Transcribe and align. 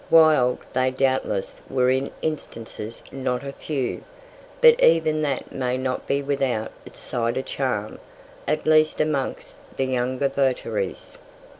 Wild 0.09 0.57
they 0.73 0.89
doubtless 0.89 1.61
were 1.69 1.91
in 1.91 2.09
instances 2.23 3.03
not 3.11 3.43
a 3.43 3.51
few; 3.51 4.01
but 4.59 4.81
even 4.81 5.21
that 5.21 5.51
may 5.51 5.77
not 5.77 6.07
be 6.07 6.23
without 6.23 6.71
its 6.87 6.99
side 6.99 7.37
of 7.37 7.45
charm, 7.45 7.99
at 8.47 8.65
least 8.65 8.99
amongst 8.99 9.59
the 9.77 9.85
younger 9.85 10.27
votaries. 10.27 11.19